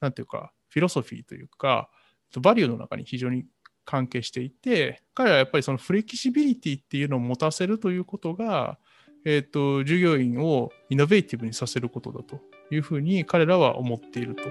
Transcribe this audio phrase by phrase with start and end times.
[0.00, 1.90] なんていうか、フィロソフィーというか、
[2.40, 3.46] バリューの中に非常に
[3.84, 8.78] 関係していて、彼はやっぱりそのフレキシビリティっていうのを持たせるということが、
[9.24, 12.40] えーと、従業員をイノベーティブにさせることだと
[12.70, 14.44] いうふうに彼らは思っていると。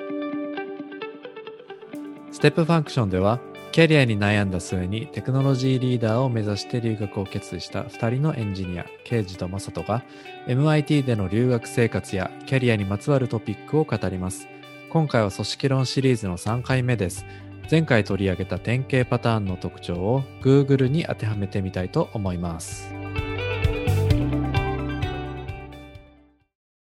[2.32, 3.40] Step Function では
[3.72, 10.04] キャリアに悩んだ末にテクノロジーリーダーを目指して留学を決意した2人のエンジニア、ケイジとマサトが
[10.48, 14.48] MIT での留学生活やキャリアにまつわるトピックを語ります。
[14.92, 17.24] 今回は組織論シリーズの3回目です。
[17.70, 22.92] 前回取り上げた典型パターンの特徴を Google に当てはめてみたいと思います。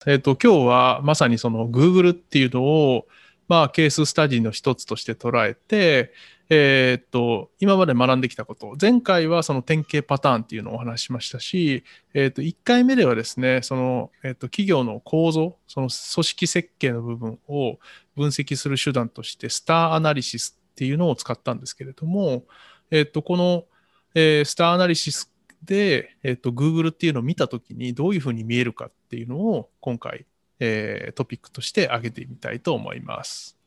[0.07, 3.09] えっ、ー、と、今日はまさにその Google っていうのを、
[3.49, 6.13] まあ、ケーススタディの一つとして捉えて、
[6.51, 11.85] えっ、と、今まで学んできたこと、前回はその典型パターンっていうのをお話ししましたし、
[12.15, 17.79] えっ、と、1回目ではですね、その、えっ、と、企業の構造、その組織設計の部分を
[18.17, 22.45] 分析する手段として、スターアナリシスっていうのを使ったんですけれども、
[22.91, 23.67] えっ、と、この、
[24.15, 25.31] え、スターアナリシス
[25.63, 30.25] で、えっ、と、Google っていうのを見たときにどういうふうに見えるかっていうのを今回、
[30.61, 33.59] えー、トピックとして挙げてみたいと思います。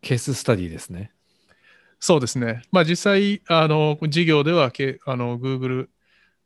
[0.00, 1.12] ケーススタディですね。
[2.04, 2.60] そうですね。
[2.70, 5.88] まあ実際、あの、授業ではけあの Google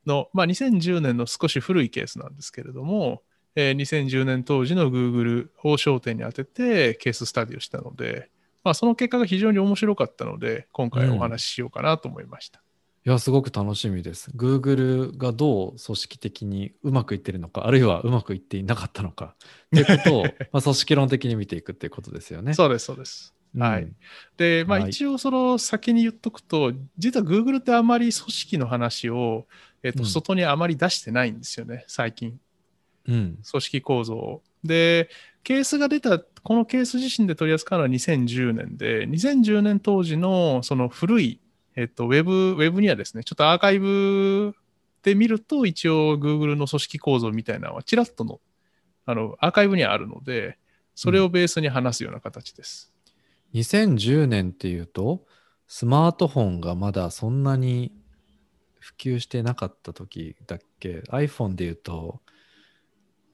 [0.05, 3.23] の、まあ2010年の少し古いケースなんですけれども、
[3.57, 8.29] えー、2010年当時の Google を焦点に当ててケーススタディをしたので、
[8.63, 12.61] まあ、その結果が非常に面白かったので、今回お話ししようかなと思いました。
[13.05, 14.31] うん、いや、すごく楽しみです。
[14.37, 20.23] Google がどう組織的にうまくいってるのか、あるいはうまくいっていなかったのか、っていうことを
[20.53, 22.53] まあ組織論的に見ていくっていうことですよね。
[22.53, 23.35] そうです、そうです。
[23.57, 23.91] はい。
[24.37, 29.47] で、まあ一応その先に言っとくと、実は Google ってあまり組織の話を、
[29.83, 32.39] えっと、外にあまり出してないんですよね、最近。
[33.07, 33.39] うん。
[33.49, 35.09] 組織構造で、
[35.43, 41.39] ケースが出た、このケース自身で取り扱うのは2010年で、2010年当時のその古い、
[41.75, 44.53] えっと、ウェブ、ウェブにはですね、ちょっとアーカイブ
[45.01, 48.39] で見ると、一応 Google の組織構造みたいなのはちらっとの、
[49.05, 50.57] あの、アーカイブにはあるので、
[50.93, 52.91] それをベースに話すような形です。
[52.93, 52.98] うん、
[53.53, 55.25] 2010年っていうと、
[55.67, 57.93] スマートフォンがまだそんなに
[58.79, 62.21] 普及してなかった時だっけ ?iPhone で言うと、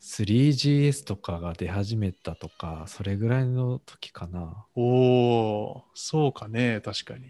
[0.02, 4.66] 3GS とかが出始めたとか、それぐらいの時かな。
[4.76, 7.28] おお、そうかね、確かに。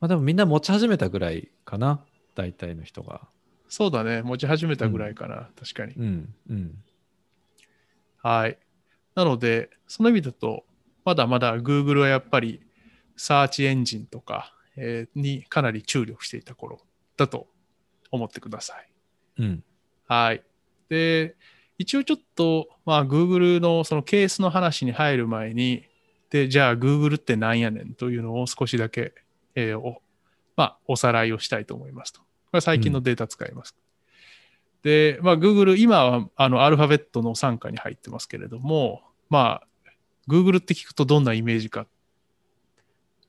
[0.00, 3.28] まあでもみんな持ち始めたぐらいかな、大体の人が。
[3.68, 5.94] そうだね、持ち始めたぐらいかな、うん、確かに。
[5.94, 6.84] うん、うん。
[8.22, 8.58] はい。
[9.14, 10.64] なので、その意味だと、
[11.04, 12.60] まだまだ Google はやっぱり、
[13.16, 16.80] サーチエンジンとか、えー、にかなり注力していた頃
[17.16, 17.46] だと
[18.10, 18.88] 思ってください。
[19.38, 19.64] うん。
[20.06, 20.42] はい。
[20.88, 21.36] で、
[21.78, 25.86] 一応ちょっと、まあ、Google のそのケースの話に入る前に、
[26.30, 29.14] で、じゃあ Google って何やねんというのを少しだけ、
[29.54, 30.02] えー、お、
[30.56, 32.20] まあ、おさらいをしたいと思いますと。
[32.20, 33.76] これ最近のデータ使います。
[33.76, 39.66] うん、で、まあ、Google、今はあのアルファベットの傘下に入ってますけれども、まあ、
[40.28, 41.86] Google って聞くとどんなイメージか、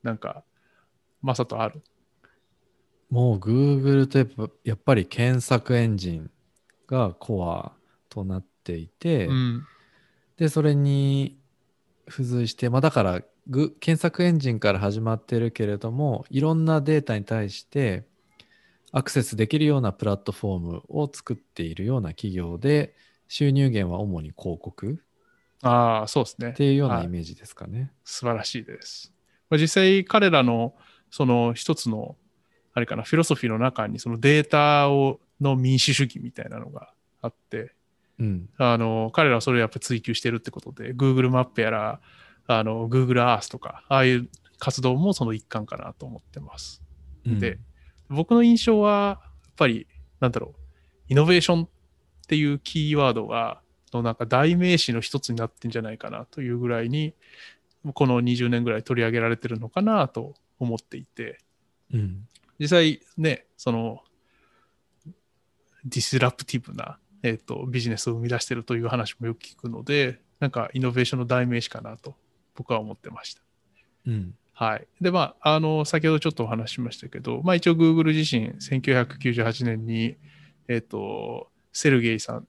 [0.03, 0.44] なんか、
[1.22, 1.81] まさとある。
[3.09, 6.31] もう Google とやっぱり検索エンジン
[6.88, 7.72] がコア
[8.09, 9.67] となっていて、うん、
[10.38, 11.38] でそれに
[12.07, 13.22] 付随して、まあ、だから
[13.79, 18.06] 検索エンジンから始まってるけれどもいろんなデータに対して
[18.91, 22.95] アクセスできるようなプラットフォームを作っているような企業で
[23.27, 25.03] 収入源は主に広告。
[25.61, 26.49] ああそうですね。
[26.49, 29.13] っていうようなイメージですかね、はい、素晴らしいです、
[29.49, 30.75] まあ、実際彼らの
[31.09, 32.16] その一つの
[32.73, 37.73] あれかなフィロソフィーの中にそのデータをの民主主義みたいなのがあって
[38.19, 41.99] うん、あの彼らはそれをやっぱ追求してるってことで Google マップやら
[42.47, 44.29] あの Google Earth とかああいう
[44.59, 46.81] 活動もその一環かなと思ってます。
[47.25, 47.59] うん、で
[48.09, 49.88] 僕の印象はやっぱり
[50.19, 50.59] なんだろう
[51.09, 51.69] イノベーションっ
[52.27, 53.61] ていうキーワードが
[53.97, 57.13] のなんか代名詞の一つになってんじゃないかなというぐらいに
[57.94, 61.39] この20年ぐらい取り上げられてるのかなと思っていて、
[61.94, 62.27] うん、
[62.59, 64.01] 実際ねその
[65.86, 66.97] ディスラプティブな
[67.27, 72.13] えーと、ビジネスを生み出しているという話もよく聞くので、なんかイノベーションの代名詞かなと
[72.53, 73.42] 僕は思ってました。
[74.06, 74.88] うん、はい。
[75.01, 80.18] で、まあ、あの、先ほどちょっとお話ししましたけど、まあ一応 Google 自身、1998年に、
[80.68, 82.47] えっ、ー、と、セルゲイさん、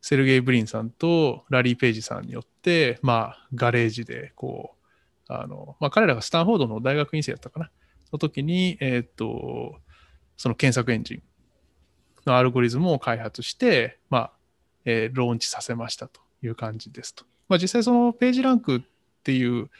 [0.00, 4.74] セルゲイ・ブリンさんとラリー・ペイジさんによって、まあ、ガレージで、こ
[5.28, 7.70] う、あの、まあ、彼らがスタンフォードの大学院生やったかな、
[8.12, 9.76] の時に、えっ、と、
[10.36, 11.22] その検索エンジン
[12.26, 14.32] のアルゴリズムを開発して、まあ、
[14.84, 17.24] えー、ローンチさせましたという感じですと。
[17.48, 18.80] まあ、実際その PageRank っ
[19.22, 19.70] ていう、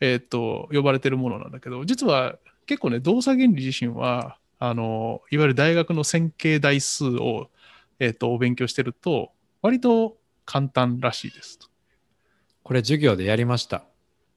[0.00, 7.48] えっ、と、呼ばれてるものなんだけど、実は結構ね、動作原理自身は、あの、いわゆる大学の線形代数を、
[7.98, 9.32] えっ、と、お勉強してると、
[9.62, 11.58] 割と簡単らしいです
[12.62, 13.84] これ授業でやりました。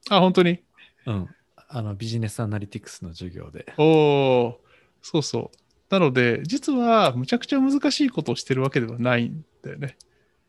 [0.08, 0.60] あ、本当に？
[1.06, 1.28] うん。
[1.68, 3.72] あの、ビジネスアナリティクスの授業で。
[3.76, 4.60] おお
[5.02, 5.56] そうそう。
[5.90, 9.96] なので、実はむちゃくちゃ難しいことをしてるわけではないんだよね。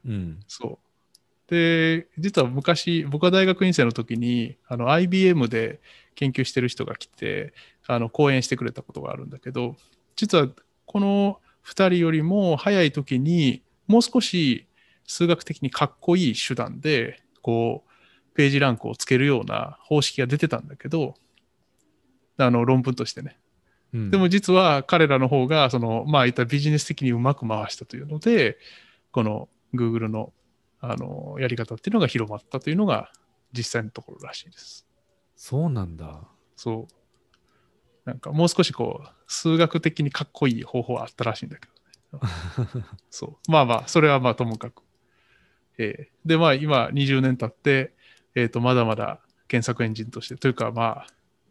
[0.06, 0.40] うん。
[0.48, 1.52] そう。
[1.52, 5.82] で、実は昔、僕は大学院生の時に、あの、IBM で
[6.16, 7.54] 研究してる人が来て、
[7.86, 9.76] あの、講演してくれたことがあるんだけど、
[10.16, 10.48] 実は
[10.86, 13.62] この2人よりも早い時に、
[13.94, 14.66] もう少し
[15.06, 21.14] 数学的にかっこいい手段で、こう、ページランクをつけるような方式が出てたんだけど、
[22.38, 23.38] あの、論文としてね。
[23.94, 28.58] うん、でも実は彼らの方が、その、まあ、いったビジネス的にうまく回したというので、
[29.12, 30.34] この Google の、
[30.82, 33.12] あの、やり方っていうのが広まったというのが
[33.52, 34.88] 実際のところらしいです。
[35.36, 36.22] そうなんだ。
[36.56, 38.10] そう。
[38.10, 41.73] なんかもう少しこう、数学的にかっこいい方法はあったらしいんだけどね。
[43.10, 43.52] そう。
[43.52, 44.84] まあまあ、それはまあともかく。
[45.78, 47.94] えー、で、まあ今20年経って、
[48.36, 51.06] えっ、ー、と、まだまだ検索エンジンとして、というかま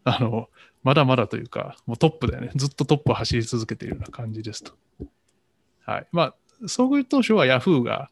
[0.05, 0.49] あ、あの、
[0.83, 2.51] まだまだというか、もうトップだよね。
[2.55, 4.73] ずっとトップを走り続けているような感じですと。
[5.85, 6.07] はい。
[6.13, 8.11] まあ、総合当初は Yahoo が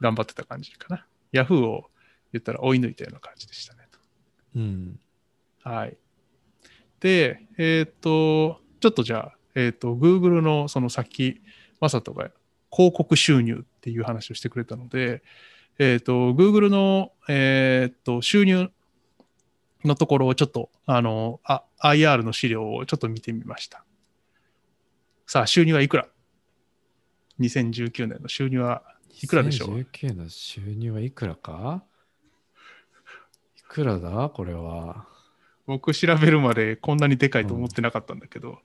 [0.00, 1.06] 頑張ってた感じかな。
[1.32, 1.90] Yahoo を
[2.32, 3.98] 言ったら追い抜いたような感じでしたねと。
[4.56, 5.00] うん。
[5.62, 5.96] はい。
[7.00, 11.42] で、えっ、ー、と、ちょっとじゃあ、えっ、ー、と、Google のそのさっき、
[11.80, 12.30] マサトが
[12.70, 15.22] 広告収入っていう話をしてくれたので、
[15.78, 18.70] えっ、ー、と、Google の、えっ、と、収入
[19.84, 23.84] のところをちょっと、あの、あ、IR の資料をちょっと見てみました。
[25.26, 26.08] さあ、収入はいくら
[27.40, 28.82] ?2019 年の収入は
[29.22, 31.84] いくらでしょう ?2019 の収入はいくらか？
[33.56, 34.30] いくらだ？
[34.30, 35.06] これは。
[35.66, 38.58] 僕調べるまでこんなにでかいと思ってなかったんだけど。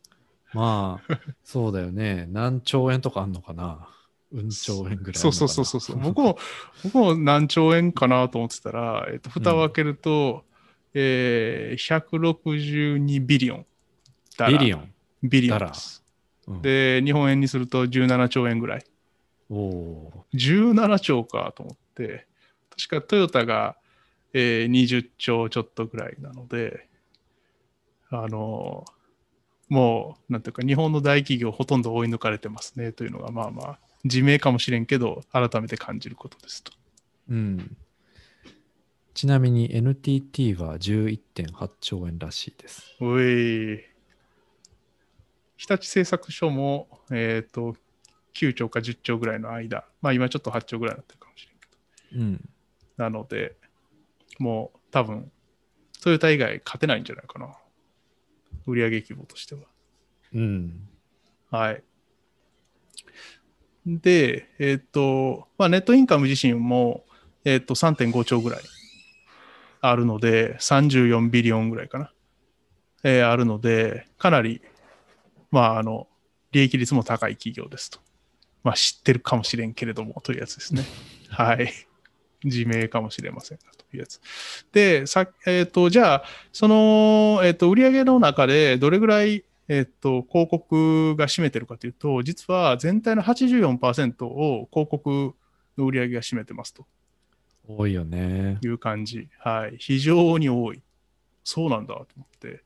[0.54, 2.28] うん、まあ、そうだよね。
[2.32, 3.90] 何兆円とかあんのかな
[4.32, 5.14] うん兆円ぐらい。
[5.16, 6.00] そうそうそうそう。
[6.00, 6.38] 僕も、
[6.84, 10.44] 僕も何兆円かなと思ってたら、えっと、蓋を開けると、
[10.94, 13.66] うん、えー、162ビリオン。
[14.48, 16.04] billion？billion です、
[16.48, 18.86] うん、で、日本円にすると17兆円ぐらい。
[19.50, 20.26] おお。
[20.34, 22.28] 17兆かと思って、
[22.76, 23.78] 確かトヨタが、
[24.34, 26.88] えー、20兆ちょっとぐらいなので、
[28.10, 28.84] あの、
[29.70, 36.72] もう、なんていうか、日本の大企業ほとんど追い抜かれてますねというのが、まあまあ、自明かもしれんけど、改めて感じることですと。
[37.30, 37.78] うん。
[39.14, 42.96] ちなみに NTT は11.8兆円らしいです。
[43.00, 43.94] おい。
[45.56, 47.76] 日立製作所も、えっ、ー、と、
[48.34, 51.68] 9兆か10兆ぐらいの間、まあ今ちょっと8兆ぐらいになってるかもしれんけ
[52.18, 52.22] ど。
[52.22, 52.50] うん。
[52.98, 53.56] なので、
[54.40, 55.32] もう多分、
[56.02, 57.56] トヨタ以外勝てないんじゃないかな。
[58.66, 59.62] 売上規模としては。
[60.34, 60.88] うん。
[61.50, 61.84] はい。
[63.86, 67.06] で、えっ、ー、と、まあ、ネットインカム自身も、
[67.46, 68.62] えっ、ー、と、3.5兆ぐらい
[69.82, 72.14] あるので、34ビリオンぐらいかな。
[73.04, 74.62] えー、あるので、かなり、
[75.52, 76.08] まあ、あの、
[76.52, 78.00] 利益率も高い企業ですと。
[78.64, 80.84] まあ、知ってるかもしれんけれども、というやつですね。
[81.30, 81.72] はい。
[82.44, 84.20] 自明かもしれませんというやつ。
[84.72, 95.36] で、さえっ、ー、と、じゃあ、その、えっ、ー、と、売上の中でどれぐらい、えっ、ー、と、広告が占めてるかというと、実は全体の84%を広告
[95.78, 96.86] の売上が占めてますと。
[97.68, 98.60] 多いよね。
[98.62, 99.30] いう感じ。
[99.40, 99.78] はい。
[99.78, 100.82] 非常に多い。
[101.44, 102.64] そうなんだと思って。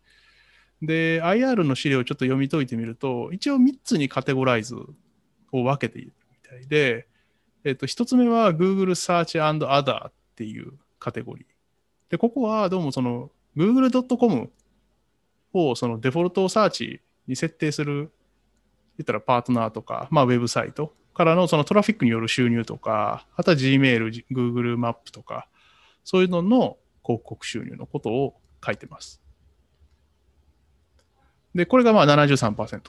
[0.81, 4.75] で、IR の資料をちょっと読み解いてみると、一応3つにカテゴライズ
[5.51, 7.07] を分けているみたいで、
[7.63, 11.45] えっと、一つ目は Google Search and Other っていうカテゴリー。
[12.09, 14.49] で、ここはどうもその google.com
[15.53, 18.11] をそのデフォルトサーチに設定する、
[18.97, 25.47] 言ったらパートナーとか、まあウェブサイトからのそのトラフィックによる収入とか、あとは Gmail、Google マップとか、
[26.03, 28.35] そういうのの広告収入のことを
[28.65, 29.21] 書いてます。
[31.53, 32.81] で、これがまあ73%。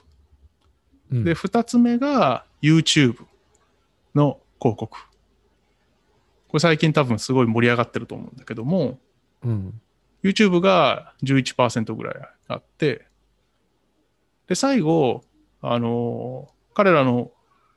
[1.11, 3.25] うん、で、二つ目が YouTube
[4.13, 4.97] の広告。
[6.49, 8.99] これ最近多分すごい盛り上がってると思うんだけども、
[9.43, 9.81] うん、
[10.23, 12.15] YouTube が11%ぐらい
[12.47, 13.05] あって、
[14.47, 15.23] で、最後、
[15.61, 17.31] あの彼らの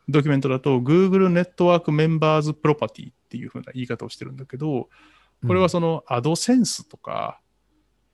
[0.09, 4.89] ドキュメントだと Google ネットワークメンバーズプロパティっていうふうな言い方をしてるんだけど、
[5.47, 7.41] これはそのアドセンスとか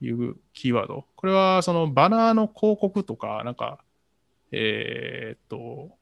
[0.00, 1.04] いうキーワード。
[1.16, 3.80] これはそのバナーの広告とか、なんか、
[4.50, 5.97] えー、っと、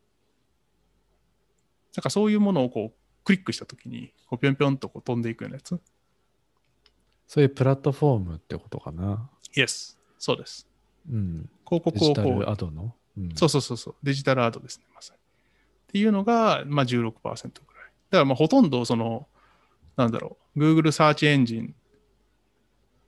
[1.97, 5.81] なんかそういうものをこうクリックしたときに、こうぴょんぴょんとこう飛んでいくようなやつ。
[7.27, 9.29] そういうプラットフォームってことかな。
[9.55, 9.97] Yes。
[10.19, 10.67] そうです。
[11.11, 11.49] うん。
[11.67, 12.51] 広告をこう。
[12.51, 13.95] アドの、うん、そうそうそうそう。
[14.03, 15.19] デジタルアドですね、まさに。
[15.19, 15.23] っ
[15.89, 17.33] ていうのが、まあ16%ぐらい。
[17.33, 17.57] だか
[18.11, 19.27] らまあほとんどその、
[19.97, 21.75] なんだろう、Google サーチエンジン、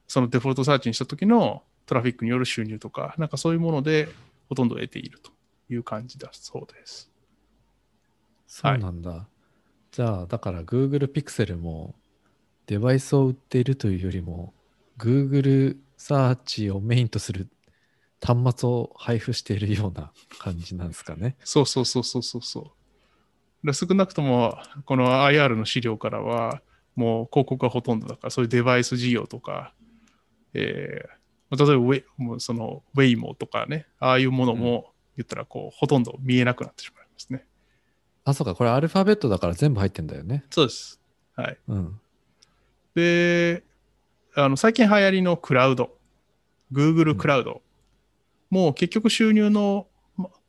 [0.09, 4.09] そのデフォルトサーチにした時のトラフィックによる収入とか、なんかそういうもので
[4.49, 5.31] ほとんど得ていると
[5.71, 7.11] いう感じだそうです。
[8.49, 9.11] そうなんだ。
[9.11, 9.27] はい、
[9.93, 11.95] じゃあ、だから Google Pixel も
[12.67, 14.53] デバイスを売っているというよりも、
[14.99, 17.49] Google サーチをメインとする
[18.21, 21.37] 端末を配布しているような感じなんですかね。
[21.45, 22.73] そうそうそうそうそうそ
[23.65, 23.75] う。
[23.75, 26.63] 少なくともこの IR の資料からは
[26.95, 29.75] もう広告がほとんどだからそういうデバイス事業とか、
[30.55, 37.45] えー、例えばウェイもうそのウェイモとかねああいうものも言ったらこう、ほとんど見えなくなってしまいますね。
[38.29, 40.45] あそうかこれアルファベットだから全部入ってんだよね。
[40.51, 41.01] そうです。
[41.37, 41.59] はい。
[41.69, 42.01] うん、
[42.95, 43.63] で
[44.35, 45.99] あの最近流行りのクラウド
[46.73, 47.63] Google クラウド、
[48.51, 49.87] もう結局収入の、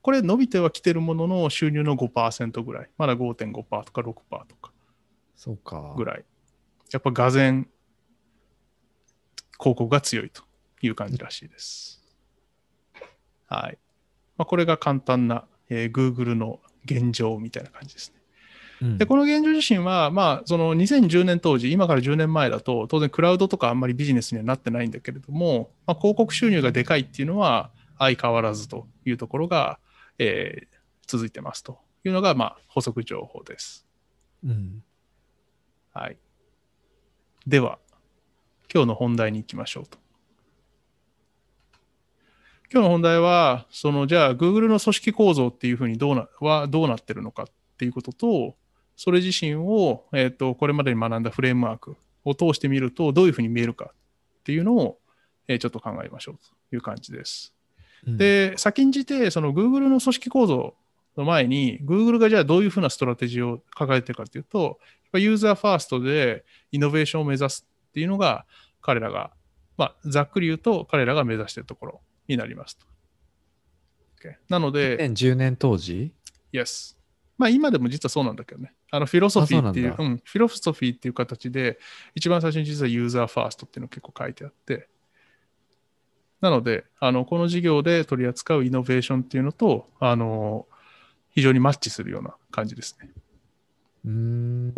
[0.02, 2.90] これ伸びてはきてるものの収入の5%ぐらい。
[2.98, 4.72] まだ5.5%とか6%とか。
[5.36, 5.94] そうか。
[5.96, 6.26] ぐらい。
[6.92, 7.70] やっぱがぜん
[9.60, 10.44] 広告が強いと
[10.82, 12.02] いう感じらしいです。
[13.48, 13.78] はい。
[14.38, 18.20] まあ、これが簡単な、えー、Google の現状みたいな感じですね。
[18.98, 29.80] でこの現状自身は、まあ、その2010年当時、今から10年前だと、当然クラウドとかあんまりビジネスにはなってないんだけれども、まあ、広告収入がでかいっていうのは相変わらずというところが、
[30.18, 30.68] えー、
[31.08, 33.86] 続いてますというのが、まあ、補足情報です。
[34.46, 34.82] うん、
[35.94, 36.18] はい。
[37.46, 37.80] では、
[38.74, 39.98] 今日の本題に行きましょうと。
[42.72, 47.46] 今日の本題は、そのじゃあ Google の組織構造っていうふうにどうなはどうなってるのかっ
[47.78, 48.56] ていうことと、
[48.96, 55.00] それ自身を、えーと、これまでに学んだフレームワークを通してみるとどういうふうに見えるかっていうのを、
[55.48, 56.36] えー、ちょっと考えましょう
[56.70, 57.56] という感じです。
[58.06, 60.76] うん、で、先んじてその Google の組織構造
[61.18, 64.80] の前に Google がじゃあどういうふうなストラテジーを抱えてるかというと
[65.14, 68.46] ユーザーファーストでイノベーションを目指すっていうのが
[68.82, 69.32] 彼らが、
[69.76, 72.86] まあ、ざっくり言うと彼らが目指しているところになりますと。
[74.22, 76.14] Okay、なので、2010年当時
[76.54, 76.96] ？Yes。
[77.38, 78.74] まあ今でも実はそうなんだけどね。
[78.92, 81.80] あのフィロソフィーっていう、うん、フィロソフィーっていう形で、
[82.16, 84.88] 一番最初に実はユーザーファーストっていうの結構書いてあって、
[86.42, 90.68] なので、あのこの事業で取り扱うイノベーションっていうのと、あの
[91.32, 93.10] 非常にマッチするような感じですね。
[94.06, 94.74] うん。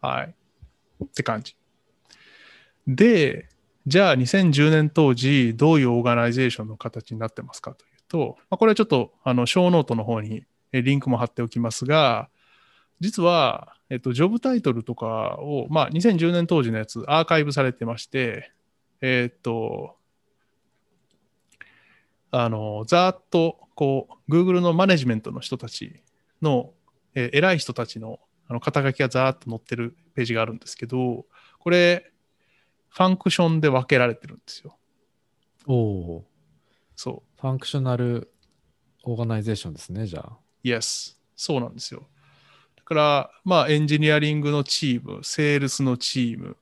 [0.00, 0.34] はい。
[1.04, 1.56] って感じ。
[2.86, 3.48] で、
[3.86, 12.28] じゃあ2010年当時、どういう organization の形になってますかというと、まあ、これはちょっと、あの、ショーノートの方にリンクも貼っておきますが、
[12.98, 18.50] 実は、えっと、 job title とかを、まあ、2010年当時のやつ、アーカイブされてまして、
[19.00, 19.96] えっと、
[22.32, 26.00] あの、ざっと、こう、Google のマネジメントの人たち
[26.42, 26.72] の、
[27.14, 31.26] えー、偉い人たちのあの肩書きがざーっと載ってるページがあるんですけど、
[31.58, 32.12] これ、
[32.96, 34.78] function で分けられてるんですよ。
[35.66, 36.24] おお。
[36.94, 37.40] そう。
[37.40, 40.38] functional organization ですね、じゃあ。
[40.64, 41.14] Yes。
[41.36, 42.08] そうなんですよ。
[42.74, 46.56] だから、まあ、 engineering のチーム、セールスのチーム、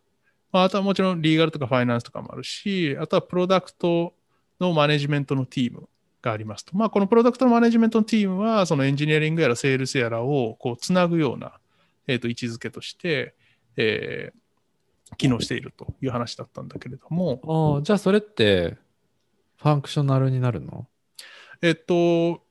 [0.50, 4.14] まあ、あとはもちろんリーガルとかファイナンスとかもあるし、あとはプロダクト
[4.58, 5.88] のマネジメントのチーム
[6.20, 6.76] がありますと。
[6.76, 11.60] まあ、このプロダクトのマネジメントのチームは、その engineering やらセールスやらをこうつなぐような、
[12.08, 13.34] えー、と位置づけとして、
[13.76, 14.38] えー、
[15.16, 17.76] 機能しているという話だったんだけれども。
[17.76, 18.76] ああ、じゃあそれって
[19.56, 20.86] functional になるの？
[21.62, 22.42] えっと、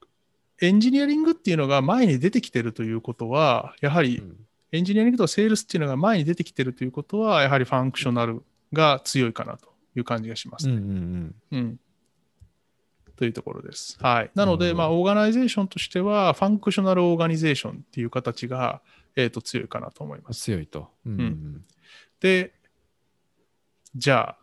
[0.62, 4.24] engineering っていうのが前に出てきてるということは、やはり
[4.72, 10.74] engineering とセールスっていうのが前に出てきてるということは、やはり functional が強いかなという感じがします、ね。
[10.74, 11.80] うん、うんうん、
[13.16, 14.00] というところです。
[14.02, 14.32] はい。
[14.34, 18.82] なので、まあ、 organization としては、 functional organization っていう形が、
[19.16, 20.42] えー、と強いかなと思います。
[20.42, 20.90] 強いと。
[21.06, 21.66] うん、うん、
[22.24, 22.54] で、
[23.98, 24.38] じゃあ、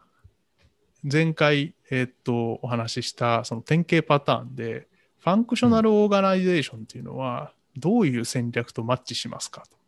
[1.10, 4.86] 前回、えっ、と、お話ししたその典型パターンで、
[5.20, 9.62] functional organization っていうのは、どういう戦略とマッチしますか？
[9.62, 9.78] と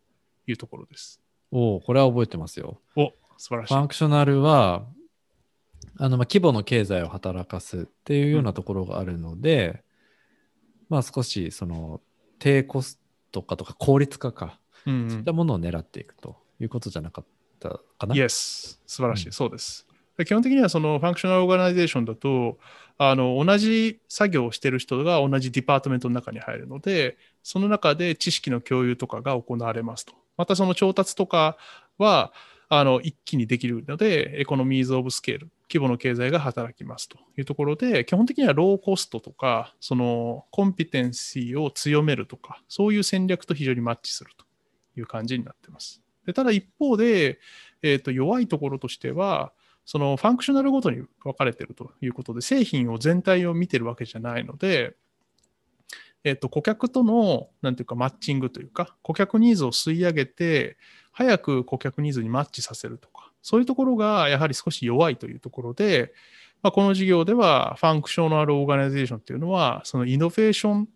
[0.47, 1.21] いうところです。
[1.51, 2.81] おお、これは覚えてますよ。
[2.95, 3.73] お素晴らしい。
[3.75, 4.87] functional は、
[5.99, 9.77] あのまあ規模の経済を働かすっていうようなところがあるので、うん、
[10.89, 12.01] まあ少しその
[12.39, 12.99] 低コス
[13.31, 17.25] ト化とか効率化か、うんうん、そういったものを狙っていくということじゃなかっ
[17.63, 19.87] たかな？Yes、素晴らしい、うん、そうです。
[20.25, 22.59] 基本的にはその functional organization だと、
[22.99, 30.13] あの同じ作業をしている人が同じ department の中に入るので、その中で知識の共有とかが行われますと。
[30.37, 31.57] またその調達とか
[31.97, 32.31] は、
[32.69, 44.45] あの一気にできるので、 economies of scale、規模の経済が働きますというところで、基本的にはローコストとか、そのコンピテンシーを強めるとか、そういう戦略と非常にマッチすると
[44.99, 46.02] いう感じになってます。
[46.25, 47.39] でただ一方で、
[47.81, 49.51] えー、と弱いところとしては、
[49.85, 54.95] その functional ごとに分かれてるということで、製品を全体を見てるわけじゃないので、
[56.23, 60.77] えっ、と、顧客との、なんていうか、マッチングというか、顧客ニーズを吸い上げて、
[61.11, 66.13] 早く顧客ニーズにマッチさせるとか、そういうところがやはり少し弱いというところで、
[66.61, 70.89] まあ、この授業では、 functional organization っていうのは、そのイノベーション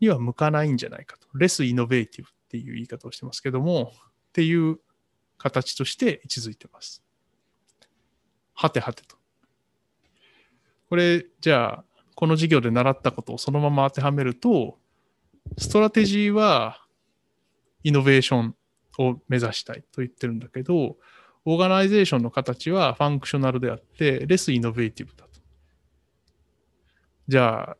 [0.00, 1.28] には向かないんじゃないかと。
[1.38, 4.78] less innovative っていう言い方をしてますけども、っていう
[5.38, 7.02] 形として位置づいてます。
[8.52, 9.16] はてはてと。
[10.90, 14.78] これ、じゃあ、この授業で習ったことをそのまま当てはめると、
[15.56, 16.86] strategy は
[17.84, 18.56] イノベーション
[18.98, 20.98] を目指したいと言ってるんだけど、
[21.46, 25.40] organization の形は functional であって、 less innovative だと。
[27.28, 27.76] じゃあ、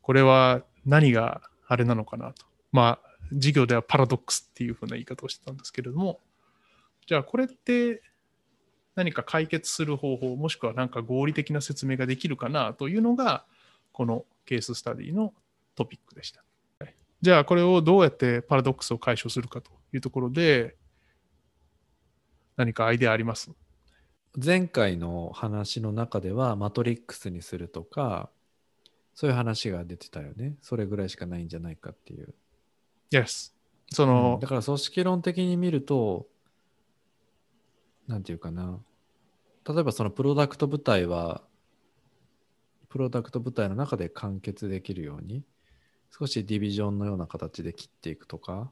[0.00, 2.44] これは何があれなのかなと。
[2.72, 6.20] まあ、授業ではパラドックスっていうふうな言い方をしてたんですけれども、
[7.06, 8.02] じゃあこれって
[8.94, 13.44] 何か解決する方法、もしくは何か合理的な説明ができるかなというのが、
[13.92, 15.32] このケーススタディの
[15.74, 16.44] トピックでした。
[17.20, 20.76] じゃあ、これをどうやってパラドックスを解消するかというところで、
[22.56, 23.50] 何かアイデアあります？
[24.36, 28.28] 前回の話の中では、マトリックスにするとか、
[29.14, 30.56] そういう話が出てたよね。
[30.62, 32.34] それぐらいしかないんじゃないかっていう。
[33.12, 33.52] Yes.
[33.90, 36.26] その、うん、だから組織論的に見ると、
[38.08, 38.80] なんていうかな。
[39.68, 41.42] 例えばそのプロダクト部隊は、
[42.88, 45.44] プロダクト部隊の中で完結できるように、
[46.10, 48.70] 少し division のような形で切っていくとか、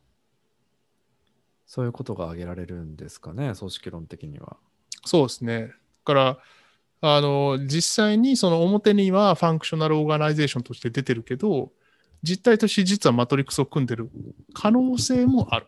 [1.67, 4.57] そういうことが挙げられるんですかね、組織論的には。
[5.05, 5.69] そうですね。
[5.69, 5.73] だ
[6.05, 6.39] から、
[7.03, 11.73] あの、実際にその表には functional organization として出てるけど、
[12.23, 14.11] 実態として実はマトリックスを組んでる
[14.53, 15.67] 可能性もある。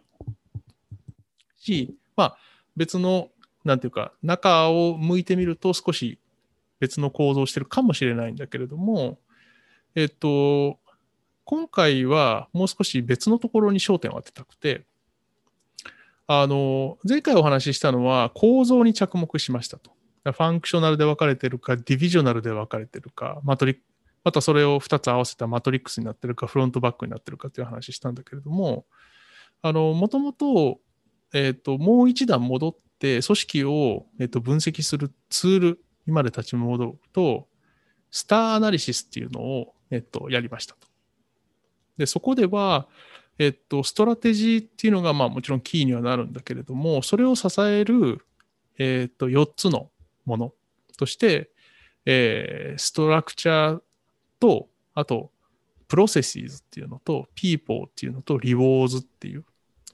[1.59, 2.39] し、まあ、
[2.77, 3.29] 別の
[3.65, 6.19] なんていうか、中を向いてみると少し
[6.81, 9.19] 別の構造をしてるかもしれないんだけれども、
[9.95, 10.79] えっと、
[11.45, 14.85] 今回はもう少し別のところに焦点を当てたくて、
[16.27, 19.93] あの、前回お話ししたのは構造に着目しましたと。
[20.25, 23.77] ファンクショナルで分かれてるか、ディビジョナルで分かれてるか、マトリッ
[24.25, 28.87] またそれを2つ合わせたマトリックスになってるか、フロントバックになってるかっていう話したんだけれども、
[29.63, 30.81] あの、もともと、
[31.33, 37.49] えっ、と、もう一段戻って、組織を、えっと、分析するツールにまで立ち戻ると、
[38.11, 40.87] star analysis っていうのを、えっと、やりましたと。
[41.97, 42.89] で、そこでは、
[43.39, 48.25] えっと、 strategy っていうのが、まあもちろんキーにはなるんだけれども、それを支える、
[48.79, 49.91] えっと、4つの
[50.25, 50.53] もの
[50.99, 51.51] として、
[52.05, 53.81] えー、 structure
[54.43, 55.31] と、あと、
[55.87, 59.45] processes っていうのと、 people っていうのと、 rewards っていう、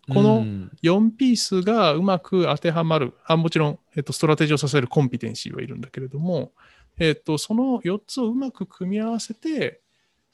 [0.09, 0.43] この
[0.83, 6.53] 4ピースがうまく当てはまる、あもちろん、えっと、 strategy を支えるコンピテンシーはいるんだけれども、
[6.99, 9.83] えっと、その4つをうまく組み合わせて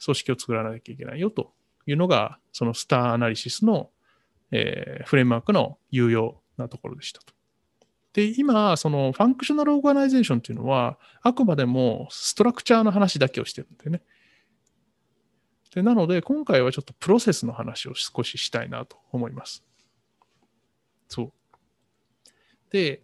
[0.03, 1.51] 組織を作らなきゃいけないよと
[1.85, 3.89] いうのが、その star analysis の、
[4.51, 7.34] えー、フレームワークの有用なところでしたと。
[8.15, 14.01] で、今、その functional organization というのは、あくまでも structure の話だけをしてるんでね。
[15.73, 19.65] でなので、今回はちょっとプロセスの話を少ししたいなと思います。
[21.09, 21.33] そう。
[22.69, 23.03] で、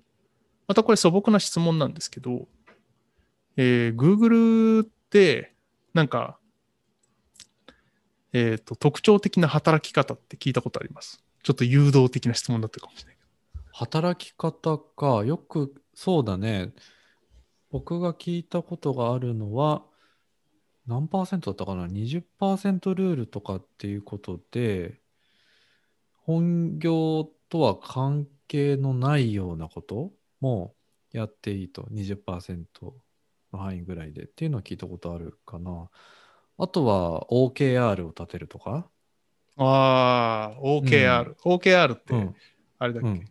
[0.65, 2.47] またこれ素朴な質問なんですけど、
[3.58, 5.54] えー、Google って、
[5.93, 6.39] なんか、
[8.32, 11.21] えっ、ー、と、特徴的な働き方って聞いたことあります？
[11.43, 13.11] ちょっと誘導的な質問だったかもしれない。
[13.72, 15.24] 働き方か。
[15.26, 16.74] よく、そうだね。
[17.70, 19.84] 僕が聞いたことがあるのは、
[20.88, 25.00] 何パーセントだったかな ?20% ルールとかっていうことで、
[26.26, 30.76] 本業とは関係のないようなことも
[31.12, 31.84] やっていいと。
[31.92, 32.66] 20%
[33.54, 35.90] の範囲ぐらいでっていうのは聞いたことあるかな。
[36.58, 38.90] あとは OKR を立てるとか？
[39.58, 41.54] ああ、OKR、うん。
[41.56, 42.30] OKR って、
[42.80, 43.26] あれだっけ、うん、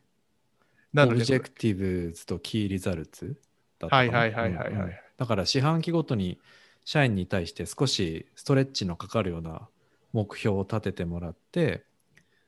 [0.96, 3.40] objec tives と key results
[3.78, 6.38] だったはいはいはいはい、はい、だから四半期ごとに
[6.84, 9.68] 社員に対して少しストレッチのかかるような
[10.12, 11.84] 目標を立ててもらって、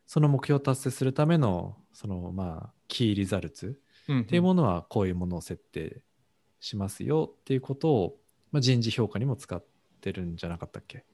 [0.07, 3.79] その目標を達成するための、そのまあ、 key results
[4.13, 6.03] っていうものはこういうものを設定
[6.61, 8.17] しますよっていうことを、
[8.51, 9.65] まあ、人事評価にも使っ
[10.01, 11.05] てるんじゃなかったっけ？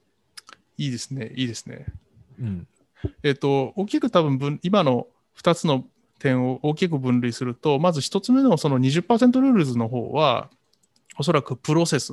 [0.79, 1.87] いいですね、いいですね。
[2.41, 2.69] うん。
[3.23, 5.85] えっ、と、大きく多分分、今の2つの
[6.19, 10.51] 点を大きく分類すると、まず1つ目のその20% rules の方は、
[11.19, 12.13] おそらくプロセス、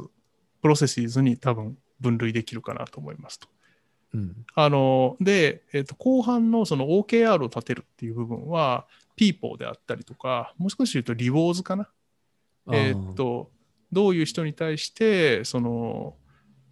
[0.62, 3.47] processes に多分分類できるかなと思いますと。
[4.13, 8.85] うん、あので、えーと、後半のその OKR を立てるっていう部分は、
[9.15, 11.89] people であったりとか、もう少し言うと rewards かな。
[12.71, 13.51] えっ、ー、と、
[13.91, 16.15] どういう人に対して、その、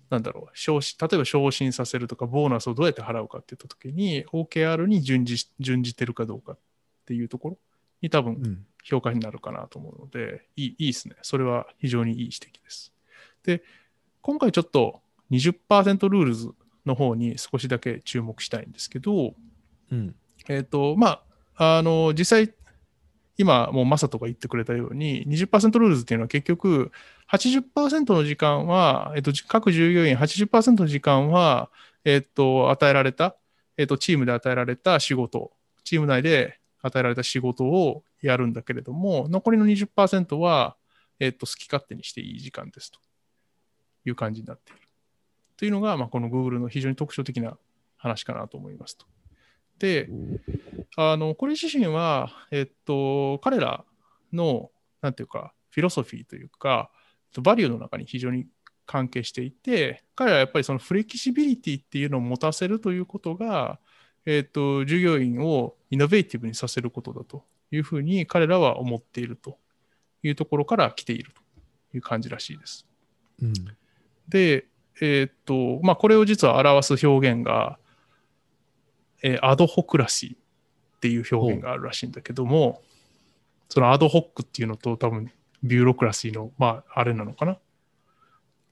[0.09, 6.57] なんだろう、昇進、例えば昇進させるとか、ボーナスをどうやって払うかっていったときに、OKR に準じ準じてるかどうかっ
[7.05, 7.57] ていうところ
[8.01, 11.15] に多分評価になるかなと思うので、うん、いいいいですね。
[11.21, 12.93] それは非常にいい指摘です。
[13.43, 13.63] で、
[14.21, 16.51] 今回ちょっと20% rules
[16.85, 19.33] の方に少しだけ注目したいんですけど、
[19.91, 20.15] うん、
[20.47, 21.21] えっ、ー、と、ま
[21.55, 22.53] あ、あの、実際、
[23.37, 26.91] 今、もうマサとか言ってくれたように、20% rules っていうのは結局、
[27.31, 31.69] 80%の時間は、えっ、ー、と、各従業員80%の時間は、
[32.05, 33.35] えっ、ー、と、与えられた、
[33.77, 35.51] えっ、と、チームで与えられた仕事、
[35.83, 40.75] チーム内で与えられた仕事をやるんだけれども、残りの20%は、
[41.19, 42.99] えっ、と、好き勝手にしていい時間ですと
[44.05, 44.81] いう感じになっている。
[45.57, 47.57] というのが、まあ、この Google の非常に特徴的な
[47.97, 49.05] 話かなと思いますと。
[49.79, 50.09] で、
[50.97, 53.85] あの、これ自身は、えっと、彼ら
[54.33, 56.91] の、なんていうか、フィロソフィーというか、
[57.41, 58.47] バリューの中に非常に
[58.85, 63.79] 関係していて、彼らはやっぱりそのフレキシビリティっていうのを持たせるということが、
[64.25, 69.57] えっと、従業員をイノベーティブにさせることだというふうに彼らは思っていると
[70.23, 72.85] いうところから来ているという感じらしいです。
[73.41, 73.53] うん、
[74.29, 74.65] で、
[75.01, 77.77] えー、っと、まあ、これを実は表す表現が、
[79.21, 82.81] えー、アドホクラシーっていう表現があるらしいんだけども、
[83.69, 85.31] その ad hoc っていうのと多分
[85.63, 87.57] bureaucracy の、まあ、あれなのかな。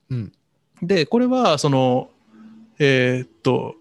[0.09, 0.31] うん。
[0.81, 2.09] で、これは、その、
[2.79, 3.75] えー、っと、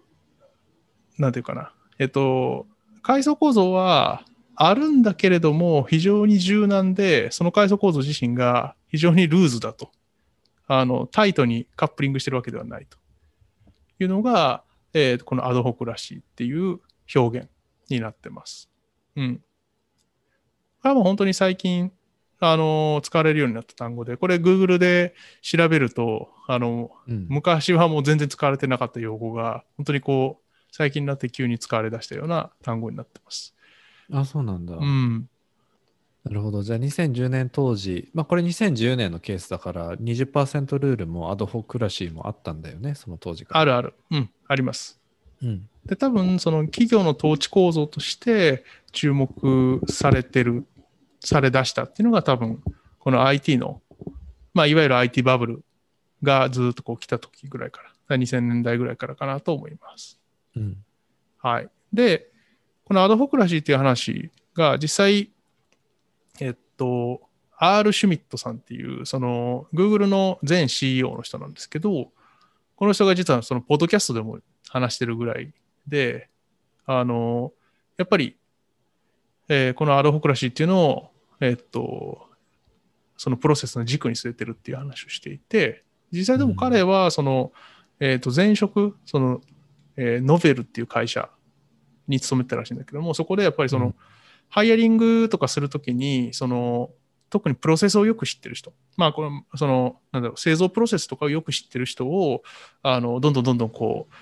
[1.20, 1.72] なんていうかな。
[1.98, 2.66] えっと、
[3.02, 4.24] 階層構造は
[4.56, 9.90] あるんだけれども、非常に柔軟で、その階層構造自身が非常にルーズだと。
[10.66, 12.96] あの、タイトにカップリングしてるわけではないと
[13.98, 16.80] いうのが、えー、この adhocracy っていう
[17.14, 17.48] 表現
[17.90, 18.70] になってます。
[19.16, 19.36] うん。
[19.36, 19.42] こ
[20.84, 21.92] れはもう本当に最近、
[22.38, 30.39] あの、使われるようになった単語で、これ Google で調べると、あの、うん、昔はもう全然使われてなかった用語が、本当にこう、
[30.72, 33.54] 最近になって急に使われ出したような単語になってます。
[34.12, 34.76] あ、そうなんだ。
[34.76, 35.28] うん。
[36.24, 36.62] なるほど。
[36.62, 43.60] じゃあ2010年当時、まあこれ2010年のケースだから20%ルールもアドホクラシーもあったんだよね、その当時から。
[43.60, 43.94] あるある。
[44.10, 45.00] うん、あります。
[45.42, 50.66] うん、で、多分その企業の統治構造として注目されてる、
[51.20, 52.62] され出したっていうのが多分
[52.98, 53.80] この IT の、
[54.52, 55.64] まあいわゆる IT バブル
[56.22, 60.19] がずっとこう来た時ぐらいから、2000年代ぐらいからかなと思います。
[61.38, 61.68] はい。
[61.92, 62.30] で、
[62.84, 65.30] このアドホクラシーっていう話が実際
[66.40, 67.20] えっと、
[67.58, 67.92] R.
[67.92, 72.10] シュミットさんっていう、その、Google の前 CEO の人なんですけど、
[72.76, 75.52] この人が実はその、ポッドキャストでも話してるぐらい
[75.86, 76.28] で、
[76.86, 77.52] あの、
[77.98, 78.36] やっぱり、
[79.48, 81.10] えー、このアドホクラシーっていうのを、
[81.40, 82.28] えっと、
[83.16, 87.52] そのプロセスの軸に据えてるっていう話をしていて、実際でも彼は、その、
[88.00, 89.42] うん、えっ、と、前職、その、
[89.96, 91.28] えー、ノベルっていう会社
[92.08, 93.94] に勤めてたらしいんだけども、そこでやっぱりその、うん
[94.50, 96.90] ハイアリングとかするときに、その、
[97.30, 102.42] 特にプロセスをよく知ってる人、まあ、これ、その、なんだろう、製造プロセスとかをよく知ってる人を、
[102.82, 104.14] あの、どんどんどんどんこう、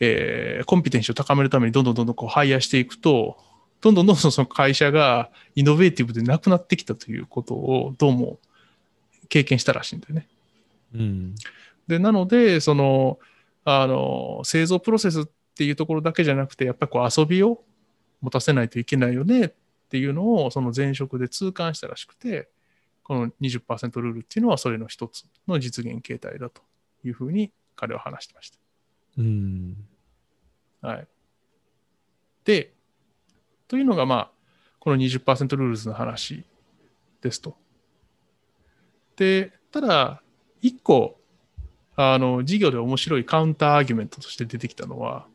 [0.00, 3.36] えー、コンピテンシを高めるためにどんどんどんどんこう、ハイヤーしていくと、
[3.82, 8.38] どんどんどんどんその会社がイノベーティブでなくなってきたということを、どうも
[9.28, 10.26] 経験したらしいんだよね。
[10.94, 11.34] うん。
[11.86, 13.18] で、なので、その、
[13.68, 15.24] あの、製造プロセスっ
[15.56, 17.64] ていうところだけじゃなくて、やっぱりこう遊びを
[18.20, 19.52] 持たせないといけないよねっ
[19.90, 22.48] ていうのをその前職で痛感したらしくて、
[23.02, 26.62] この20%ルールっていうのはそれの一つの実現形態だと
[27.04, 28.58] いうふうに彼は話してました。
[29.18, 29.76] うん。
[30.80, 31.08] はい。
[32.44, 32.72] で、
[33.66, 34.30] というのがまあ、
[34.78, 36.44] この20% rules の話
[37.20, 37.56] ですと。
[39.16, 40.22] で、ただ、
[40.62, 41.18] 一個、
[41.96, 45.26] あの、授業で面白い counterargument として出てきたのは、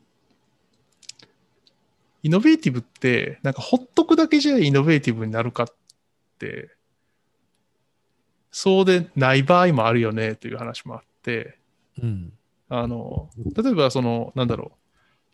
[2.22, 5.66] イノベーティブって、なんかほっとくだけじゃイノベーティブになるかっ
[6.38, 6.70] て、
[8.52, 11.58] そうでない場合もあるよねという話もあって、
[12.00, 12.32] うん、
[12.68, 14.72] あの、例えばその、なんだろ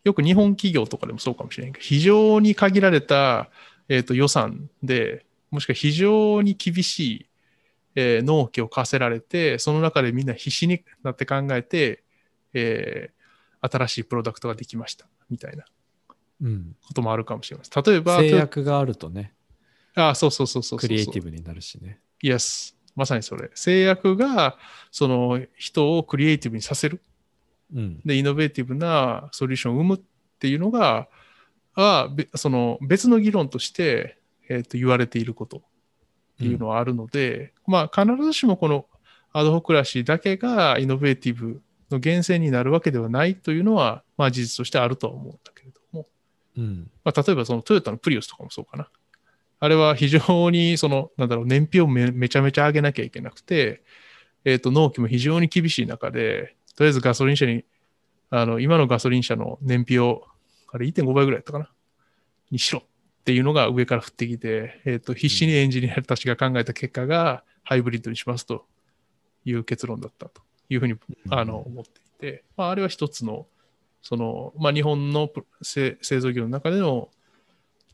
[0.04, 3.50] う、よく日本企業とかでもそうかもしれないけど、非常に限られた、
[3.88, 7.27] えーと、予算で、もしくは非常に厳しい、
[8.00, 12.04] えー、納期を課せられて、その中でみんな必死になって考えて、
[12.54, 15.64] えー、新しいプロダクトができました、みたいな。
[16.86, 17.82] こともあるかもしれません。
[17.82, 19.34] 例えば、制約があるとね。
[19.96, 21.98] ああ、そうそうそうそうクリエイティブになるしね。
[22.22, 22.76] Yes。
[22.94, 23.50] まさにそれ。
[23.54, 24.56] 制約が、
[24.92, 27.02] その人をクリエイティブにさせる。
[27.74, 30.00] うん、で、イノベーティブなソリューションを生むっ
[30.38, 31.08] ていうのが、
[31.74, 35.62] はその別の議論として、えー、と言われていること
[36.38, 38.86] っていうのはあるので、うん、まあ必ずしもこの
[39.32, 46.06] アドホクラシーだけがイノベーティブの源泉になるわけではないというのは、まあ事実としてあるとは思うんだけれども、
[46.56, 46.90] うん。
[47.04, 48.88] まあ、例えばそのトヨタのプリウスとかもそうかな。
[49.60, 53.82] あれは非常にその、なんだろう、燃費をめめちゃめちゃ上げなきゃいけなくて、
[54.44, 57.64] えっ、ー、と、納期も非常に厳しい中で、とりあえずガソリン車に、
[58.30, 60.24] あの、今のガソリン車の燃費を、
[60.70, 61.70] あれ1.5倍ぐらいだったかな。
[62.50, 62.80] にしろ。
[62.80, 62.82] っ
[63.28, 68.64] ていうのが上から降ってきて、えっ、ー、と、必死にエンジニアたちが考えた結果が、ハイブリッドにしますと
[69.44, 70.94] いう結論だったというふうに、
[71.28, 73.46] あの、思っていて、まあ、あれは一つの、
[74.00, 75.28] その、まあ、日本の
[75.60, 77.10] 製造業の中での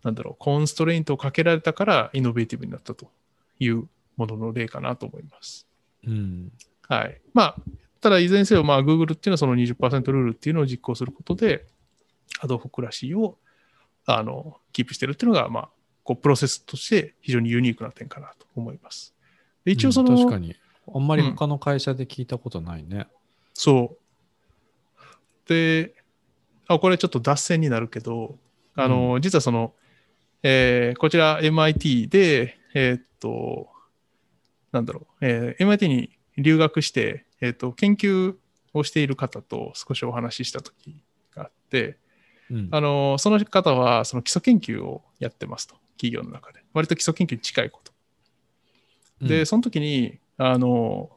[0.04, 3.10] なんだろう、コンストレイントをかけられたからイノベーティブになったと
[3.58, 5.66] いうものの例かなと思います。
[6.06, 6.52] うん。
[6.88, 7.20] はい。
[7.32, 7.56] まあ、
[8.00, 11.66] ただいずれにせよ、まあ、Google っていうのはその20%ルールっていうのを実行することで、
[12.40, 13.38] アドホクラシーを
[14.06, 15.68] あのキープしてるっていうのが、まあ、
[16.02, 19.14] こうプロセスとして非常にユニークな点かなと思います。
[19.64, 20.56] で一応その、うん、確かに。
[20.94, 22.96] あんまり他の会社で聞いたことないね。
[22.98, 23.06] うん、
[23.54, 25.48] そう。
[25.48, 25.94] で、
[26.66, 28.38] あ、これちょっと脱線になるけど、
[28.74, 29.72] あの、うん、実はその、
[30.42, 33.68] えー、こちら MIT で、えー、っと、
[34.72, 38.34] なんだろう、えー、MIT に留学して、えー、っと、研究
[38.74, 41.02] をしている方と少しお話しした時
[41.34, 41.96] があって、
[42.50, 46.60] うん、あの、その方はその基礎研究をやってますと、企業の中で。
[46.72, 47.92] 割と基礎研究に近いこと。
[49.26, 51.10] で、うん、その時に、あの、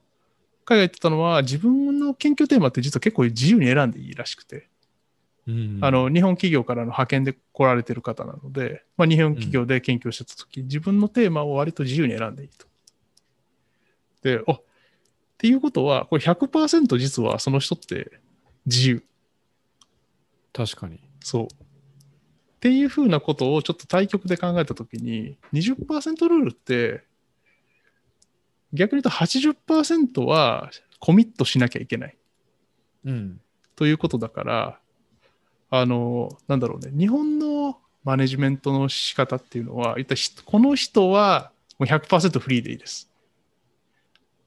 [0.66, 4.70] 彼が言ってたのは、自分の研究テーマって実は結構自由に選んでいいらしくて。
[5.80, 12.68] あの日本企業からの派遣で来られてる方なので、まあ、日本企業で研究してた時、うん、自分のテーマを割と自由に選んでいいと。
[14.24, 14.62] で、あっ
[15.38, 18.20] ていうことは、これ100%実はその人って
[18.66, 19.04] 自由。
[20.52, 21.00] 確かに。
[21.28, 21.44] そう。
[21.46, 21.48] っ
[22.62, 27.04] ていうふうなことをちょっと対局で考えたときに、20%ルールって、
[28.72, 32.18] 逆に言うと80%はコミットしなきゃいけない。
[33.04, 33.42] うん。
[33.76, 34.80] ということだから、
[35.70, 43.12] あの、なんだろうね、日本のマネジメントの仕方っていうのは、一体この人はもう100%フリーでいいです。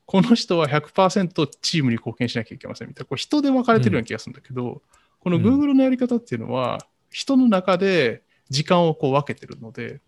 [0.07, 4.81] この人は100%チームに貢献しなきゃいけませんみたいな、これ人で分かれてるような気がするんだけど、うん、
[5.21, 6.79] この Google のやり方っていうのは、
[7.11, 10.01] 人の中で時間をこう分けてるので、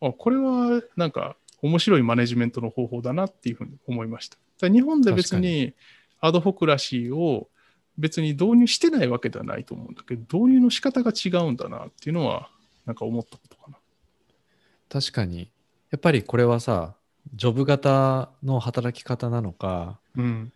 [0.00, 4.68] あこれはなんか面白いマネジメントの方法だなっていうふうに思いました。
[4.68, 5.74] 日本で別に
[6.20, 7.48] アドホクラシーを
[7.98, 12.50] 別に導入してないわけではないと思うんだけど、導入の仕方が違うんだなっていうのは、
[12.86, 13.78] なんか思ったことかな。
[14.88, 15.50] 確かに。
[15.90, 16.94] やっぱりこれはさ、
[17.34, 20.52] ジョブ型の働き方なのか、うん、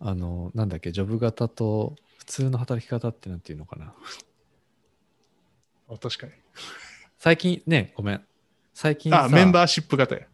[0.00, 3.92] あの、なんだっけ、ジョブ型と普通の働き方ってなんていうのかな。
[5.88, 6.32] あ、確かに。
[7.18, 8.24] 最近ね、ごめん。
[8.72, 10.26] 最近あ、メンバーシップ型や。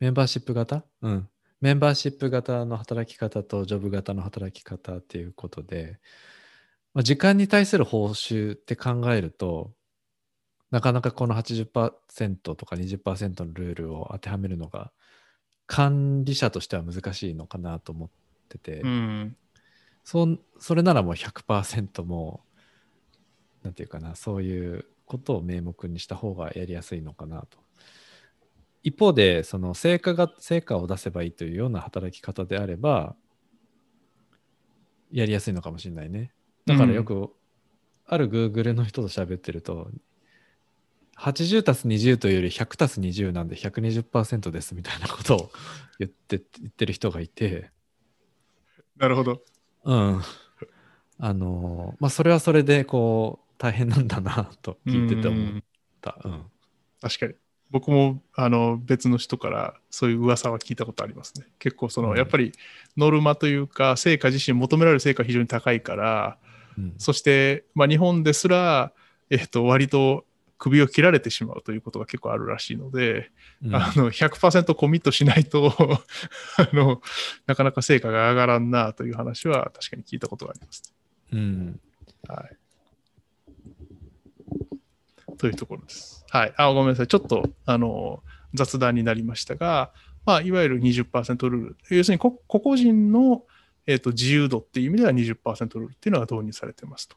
[0.00, 0.84] メンバーシップ型？
[1.02, 1.28] うん。
[1.60, 5.98] メンバーシップ型の働き方とジョブ型の働き方っていうことで、
[6.94, 9.72] まあ、時間に対する報酬って考えると、
[10.70, 14.92] なかなかこの80%とか20%のルールを当てはめるのが
[15.66, 18.10] 管理者としては難しいのかなと思っ
[18.48, 19.36] てて、うん、
[20.04, 22.44] そそれならもう100%も
[23.62, 27.58] う、なんていうかな、そういうことを名目にした方がやりやすいのかなと
[28.84, 33.16] 一方で、その成果が、成果を出せばいいというような働き方であれば、
[35.10, 36.32] やりやすいのかもしれないね。
[36.66, 37.30] だからよく、
[38.04, 39.90] ある Google の人と喋ってると、
[41.16, 45.52] 80たす20というより100たす20なんで120%ですみたいなことを
[45.98, 47.70] 言って言ってる人がいて。
[48.98, 49.40] なるほど。
[49.84, 50.22] うん。
[51.18, 55.62] あの、まあ、それはそれで、こう、大変なんだなと聞いてて思っ
[56.00, 56.18] た。
[56.24, 56.42] うんうん、
[57.00, 57.34] 確かに。
[57.70, 61.46] 僕もあの別の人からそういう噂は聞いたことありますね。
[61.58, 62.52] 結構その、やっぱり
[62.96, 66.38] ノルマというか成果自身求められる成果が非常に高いから、
[66.78, 68.92] うん、そして、まあ、日本ですら、
[69.30, 70.24] えっと、割と
[70.58, 73.30] 首を切られてしまうということが結構あるらしいので、
[73.64, 75.72] うん、あの100%コミットしないと
[76.56, 77.02] あの
[77.46, 80.94] なかなか成果が上がらんなという話は確かに聞いたことがあります、
[81.32, 81.80] うん、
[82.28, 82.56] はい
[85.36, 86.24] というところです。
[86.30, 86.54] はい。
[86.56, 87.06] あ、ごめんなさい。
[87.06, 88.22] ちょっと、あの、
[88.54, 89.92] 雑談になりましたが、
[90.24, 91.76] まあ、いわゆる20%ルール。
[91.90, 93.44] 要するに個、個々人の、
[93.86, 97.16] えーと、自由度っていう意味では20%ルールっていうのが導入されてますと。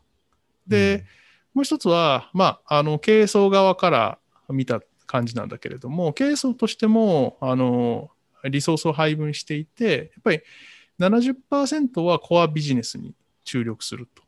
[0.68, 1.06] で、
[1.58, 8.12] もう一つは、まあ、あの、経営層側から見た感じなんだけれども、経営層としても、あの、
[8.44, 10.42] リソースを配分していて、やっぱり
[11.00, 14.22] 70%はコアビジネスに注力すると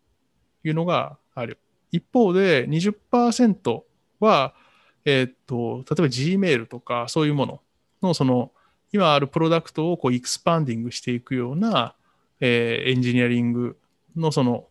[0.64, 1.60] いうのがある。
[1.92, 3.84] 一方で20%
[4.20, 4.56] は、
[5.06, 7.62] えっ、と、例えば Gmail とかそういうもの
[8.02, 8.52] の、その、
[8.92, 11.94] 今あるプロダクトをこうエクスパンディングしていくような、
[12.40, 13.78] えー、エンジニアリング
[14.16, 14.69] のその、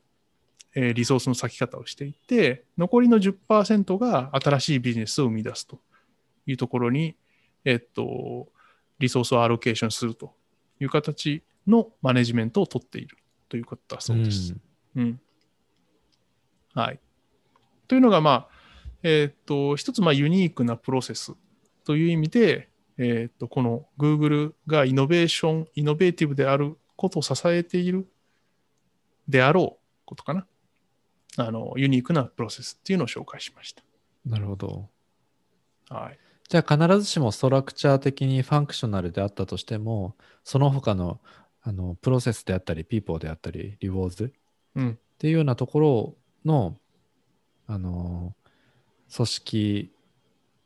[0.80, 5.80] えー、リソースの割き方をしていて、残りの10%が新しいビジネスを生み出すと
[6.46, 7.16] いうところに、
[7.64, 8.46] えっと、
[9.00, 10.36] リソースをアロケーションすると
[10.78, 14.54] いう形のマネジメントを取っているということだそうです。
[14.94, 15.20] うん、うん、
[16.74, 17.00] はい。
[17.88, 18.48] というのが、まあ、
[19.02, 21.34] えー、っと、一つ、まあ、ユニークなプロセス
[21.82, 28.06] という意味で、えー、っと、この Google がイノベーション、イノベーティブであることを支えている
[29.26, 30.46] であろうことかな。
[31.36, 33.82] あの、ユニークなプロセスっていうのを紹介しました。
[34.24, 34.88] なるほど。
[35.88, 36.18] はい。
[36.48, 41.20] じゃあ必ずしも structure 的に functional であったとしても、その他の
[41.62, 44.32] あのプロセスであったり、 people であったり、 rewards
[44.78, 46.76] っていうようなところの、
[47.66, 48.34] あの
[49.14, 49.92] 組織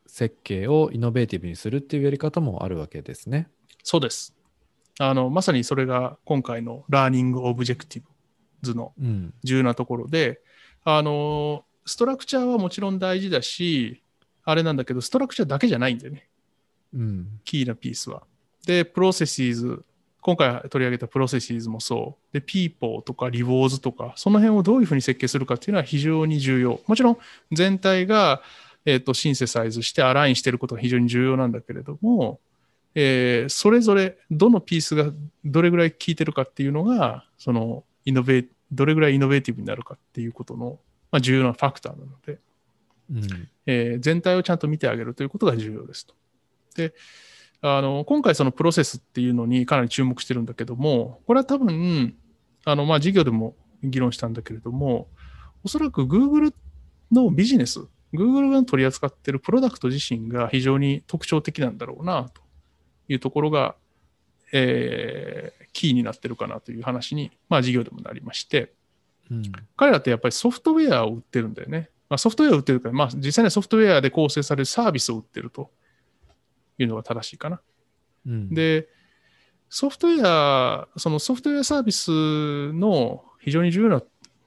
[0.07, 3.49] 設計を innovative にするっていうやり方もあるわけですね。
[3.83, 4.37] そうです。
[5.01, 8.09] あのまさにそれが今回の learning objective
[8.61, 8.93] 図の
[9.43, 10.37] 重要なところで、うん、
[10.85, 14.03] あの structure はもちろん大事だし、
[14.45, 16.29] あれなんだけど、 structure だけじゃないんだよね。
[16.95, 18.23] うん、キーな piece は。
[18.67, 19.85] で、 processes、
[20.21, 22.35] 今回取り上げた processes もそう。
[22.35, 26.81] で、 people とか rewards とか、その辺をどういうふうに設計するかっていうのは非常に重要。
[26.87, 27.19] もちろん
[27.51, 28.43] 全体が、
[28.85, 32.41] えーと、 synthesize して align していることが非常に重要なんだけれども、
[32.95, 35.11] えー、それぞれどの piece が
[35.45, 40.79] どれぐらい効いてるかっていうのが、そのイノベーどれぐらいイノベーティブになるかっていうことの、
[41.11, 42.39] まあ、重要なファクターなので、
[43.11, 46.15] うんえー、全体をちゃんと見てあげるということが重要ですと。
[46.75, 46.95] で
[47.61, 52.17] あの今回そのプロセスっていうのにかなり注目してるんだけどもこれは多分
[52.65, 53.55] あのまあ授業でも
[53.85, 55.07] 議論したんだけれども
[55.63, 56.53] おそらく Google
[57.13, 62.43] のビジネス Google が取り扱っているプロダクト自身が非常に特徴的なんだろうなと
[63.09, 63.77] いうところが、
[64.53, 68.73] えー、キーになってるかなという話に、まあ、授業でもなりまして、
[69.31, 69.43] うん、
[69.77, 71.91] 彼らってやっぱりソフトウェアを売ってるんだよね。
[72.09, 75.71] まあ、ソフトウェアを売ってるから、まあ、実際にソフトウェアで構成されるサービスを売ってると
[76.79, 77.61] いうのが正しいかな。
[78.27, 78.89] うん、で、
[79.71, 84.03] ソフトウェア、そのソフトウェアサービスの非常に重要な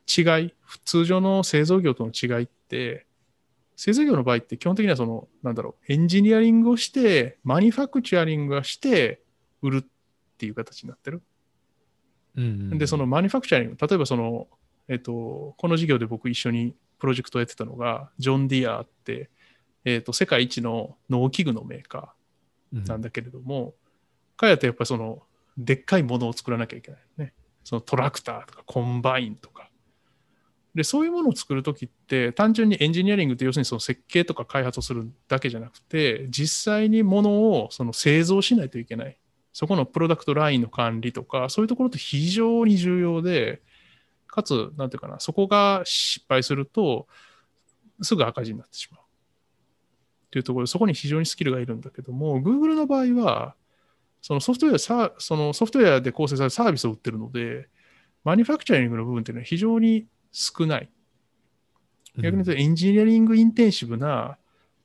[0.05, 0.53] 違い、
[0.85, 3.07] 通常の製造業との違いって、
[3.75, 9.21] 製造業の場合って基本的にはその、なんだろう、エンジニアリングをして、 manufacturing をして
[9.61, 9.81] 売るっ
[10.37, 11.21] ていう形になってる。
[12.35, 14.47] うんうん、で、その manufacturing、例えばその、
[14.87, 19.29] えっと、この授業で僕一緒にプロジェクトをやってたのが、ジョン・ディアって、
[19.85, 23.73] えっと、世界一の農機具のメーカーなんだけれども、うん、
[24.37, 25.23] 彼らってやっぱりその、
[25.57, 27.33] でっかいものを作らなきゃいけないね。
[27.63, 29.69] そのトラクターとかコンバインとか。
[30.75, 39.17] で、そういうものを作るときって、単純にエンジニアリングって要するにその設計とか開発をするだけじゃなくて、実際にものをその製造しないといけない。
[39.55, 43.61] そこのプロダクトラインの管理とか、そういうところって非常に重要で、
[44.27, 47.07] かつ、なんていうかな、そこが失敗すると、
[48.01, 49.01] すぐ赤字になってしまう。
[50.29, 53.55] というところで、そこに非常にスキルがいるんだけども、Google の場合は、
[54.21, 57.69] そのソフトウェアさ、そのソフトウェアで構成されたサービスを売ってるので、
[58.25, 60.89] マニファクチャリングの部分っていうのは非常に少ない。
[62.17, 64.37] 逆に言うと、エンジニアリングインテンシブな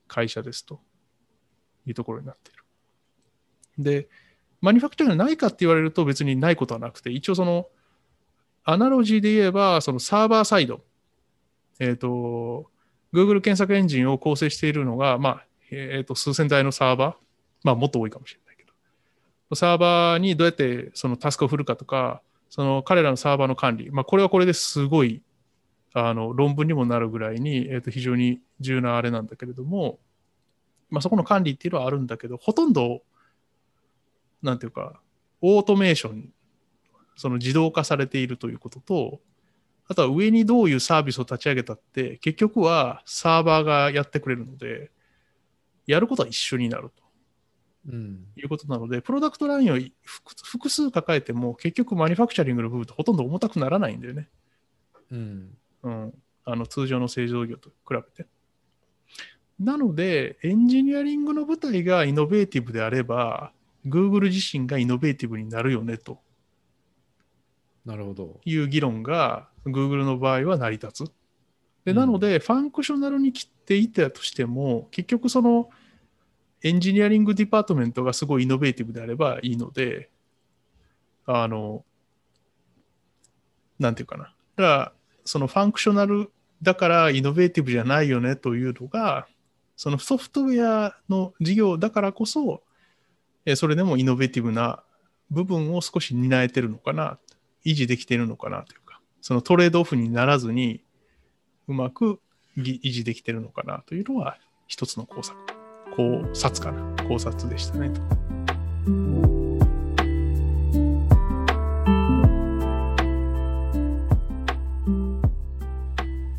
[0.07, 0.81] 会社ですと
[1.87, 2.61] いうところになっている。
[3.83, 4.09] で、
[4.61, 7.67] マニファクチャリングないかって言われると別にないことはなくて、一応その、
[8.65, 10.83] アナロジーで言えば、そのサーバーサイド、
[11.79, 12.71] えっ、ー、と、
[13.13, 17.15] Google 検索エンジンを構成しているのが、まあ、えっ、ー、と、数千台のサーバー、
[17.65, 18.65] まあ、もっと多いかもしれないけ
[19.49, 25.23] ど、サーバーにどうやってそのタスクを振るかとか、その彼らのサーバーの管理、まあ、これはこれですごい、
[25.95, 29.99] あの、論文にもなるぐらいに、えっ、ー、と、非常に重要なあれなんだけれども、
[30.91, 33.03] まあ、そこの管理っていうのはあるんだけど、ほとんど
[34.43, 35.01] なんていうか、
[35.41, 36.33] オートメーション、
[37.17, 39.21] その自動化されているということと、
[39.87, 44.91] あとは上にどういうサービスを立ち上げたって、結局はサーバーがやってくれるので、
[45.87, 47.03] やることは一緒になると。
[47.89, 54.29] うん、いうことなので、プロダクトラインを複数抱えても、結局マニファクチャリングの部分とほとんど重たくならないんだよね。
[55.11, 55.59] うん。
[55.83, 56.15] うん。
[56.45, 58.29] あの、通常の製造業と比べて。
[59.59, 63.53] なので、エンジニアリングの舞台がイノベーティブであれば、
[63.87, 66.21] Google 自身がイノベーティブになるよねと。
[67.85, 68.41] なるほど。
[68.45, 71.13] いう議論が Google の場合は成り立つ
[71.85, 75.71] でなので、 functional に切っていたとしても、結局その
[76.63, 80.11] engineering department がすごい innovative であればいいので、
[81.27, 81.85] あの、
[83.79, 84.25] なんていうかな。
[84.25, 84.93] だから、
[85.25, 86.31] その functional
[86.61, 89.27] だから innovative じゃないよねというのが、
[89.77, 92.63] そのソフトウェアの事業だからこそ、
[93.57, 94.83] それでも innovative な
[95.31, 97.19] 部分を少し担えてるのかな、
[97.65, 100.83] 維持できているのかなというか、そのトレードオフにならずに、
[101.69, 102.21] うまく
[102.57, 105.37] 維持できてるのかなというのは、一つの工作、
[105.97, 107.93] 考察かな、考察でしたね。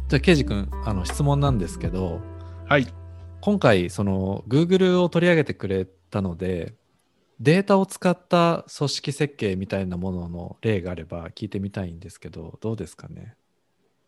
[0.08, 2.20] じゃあ、ケイジ君、あの質問なんですけど、
[2.68, 2.88] はい。
[3.40, 6.74] 今回、その Google を取り上げてくれたので、
[7.42, 13.34] データを使った組織設計みたいなものの例があれば聞いてみたいんですけど、どうですかね？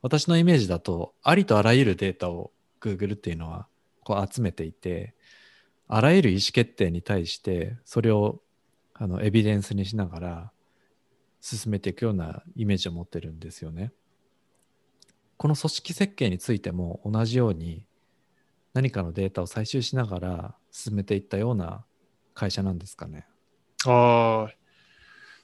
[0.03, 3.65] 私のイメージだと、ありとあらゆるデータを Google っていうのは
[4.03, 5.15] こう集めていて、
[5.87, 8.39] あらゆる意思決定に対して、それを
[8.93, 10.51] あのエビデンスにしながら
[11.41, 13.91] 進めていくようなイメージを持ってるんですよね。
[15.37, 17.87] この組織設計についても同じように
[18.75, 21.83] 何かのデータを採集しながら進めていったような
[22.33, 23.25] 会社なんですかね。
[23.85, 24.53] ああ、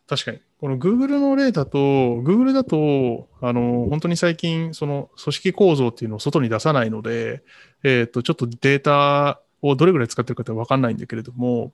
[0.07, 0.41] 確かに。
[0.59, 7.43] この Google の例だと、Google だと、あの、本当に最近、その組織構造っていうのを外に出さないので、
[7.83, 11.71] えっ、ー、と、ちょっとデータをどれぐらい使ってるかってわかんないんだけれども、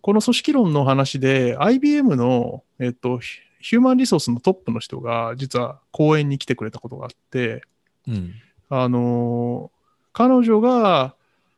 [0.00, 3.18] この組織論の話で、IBM の、えっ、ー、と、
[3.60, 7.62] ヒューマンリソースのトップの人が、実は講演に来てくれたことがあって、
[8.06, 8.32] うん、
[8.68, 9.70] あの、
[10.12, 11.14] 彼女が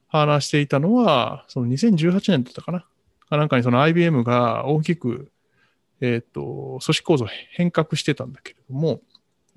[0.08, 2.86] 話していたのは、その2018年だったかな。
[3.36, 5.30] なんかにその IBM が大きく、
[6.00, 9.00] えっ、ー、と、組織構造変革してたんだけれども、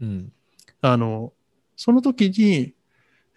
[0.02, 0.32] うん、
[0.82, 1.34] あの、
[1.76, 2.74] その時に、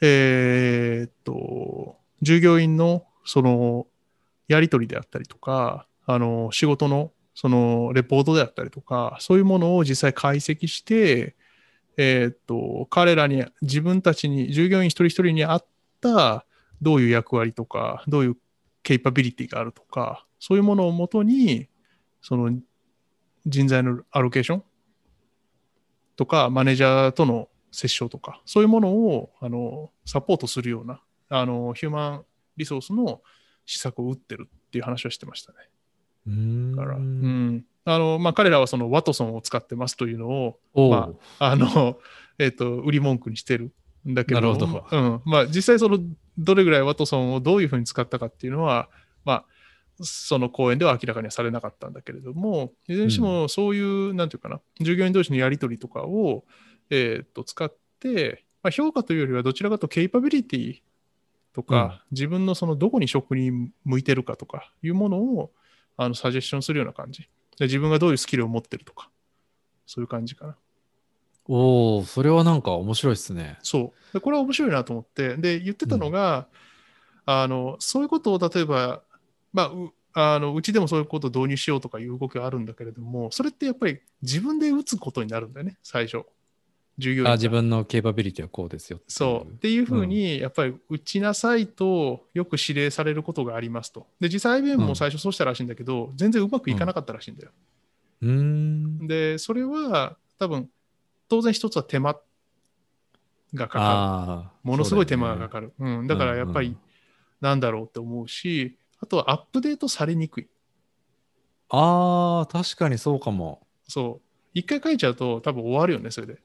[0.00, 3.86] えっ、ー、と、従業員のその
[4.46, 11.36] やり取りであったりとか、あの、仕事のそのレポートであったりとか、そういうものを実際解析して、
[11.96, 15.66] えっ、と、彼らに、自分たちに、従業員一人一人に合っ
[16.00, 16.44] た
[16.80, 18.36] どういう役割とか、どういう
[18.88, 21.68] ケイパビリティがあるとか、そういうものをもとに、
[22.22, 22.58] その
[23.44, 24.62] 人材のアロケーション
[26.16, 32.24] とか、マネージャーとの接触とか、そういうものをあのサポートするようなあのヒューマン
[32.56, 33.20] リソースの
[33.66, 35.58] 施策を打ってるっていう話はしてましたね。
[36.26, 37.66] うんだから、うん。
[37.84, 41.10] あのまあ、彼らはそのワトソンを使ってますというのを、ま
[41.40, 41.98] ああの
[42.38, 43.64] えーと、売り文句にしてる。
[43.66, 43.70] ん
[44.14, 45.98] だけど、なるほどうんまあ、実際その
[46.36, 48.88] どれぐらいワトソンをどういうふうに使ったかっていうのは、
[49.24, 49.44] まあ、
[50.00, 56.44] その講演では明らかにはされなかったんだけれども、いずれにしてもそういう、うん、なんていうかな、従業員同士のやり取りとかを、
[56.90, 60.80] えー、と使って、まあ、評価というよりはどちらかとケイパビリティ
[61.52, 65.50] とか、うん、自分のそのどこに職に向いてるかとかいうものを
[65.96, 67.28] あのサジェッションするような感じで。
[67.60, 69.10] 自分がどういうスキルを持ってるとか、
[69.84, 70.56] そういう感じかな。
[71.48, 73.58] おお、それはなんか面白いですね。
[73.62, 74.20] そうで。
[74.20, 76.46] これは面白いなと思って、で、言ってたのが、
[77.26, 79.02] うん、あの、そういうことを例えば、
[79.52, 86.24] まあ、うあのうちでもそういうことを導入しようとかいう動きがあるんだけれども、それってやっぱり自分で打つことになるんだよね、最初。
[86.98, 94.08] 従業員あ自分のケーパビリティはこうですよそうっていうふうに、やっぱり打ちなさいとよく指令されることがありますと。
[94.18, 97.52] で、実際 IBM も最初そうしたらしいんだけど、うん、全然うまくいかなかったらしいんだよ。
[98.22, 100.68] うん、で、それは多分、
[101.28, 102.16] 当然一つは手間
[103.54, 104.68] がかかる。
[104.70, 105.72] ものすごい手間がかかる。
[105.78, 106.76] うね、うん、だからやっぱり、
[107.40, 110.48] なんだろうって思うし、あとはアップデートされにくい。
[111.70, 113.66] ああ、確かにそうかも。
[113.86, 114.28] そう。
[114.54, 116.38] 一回書いちゃうと多分終わるよね、それで。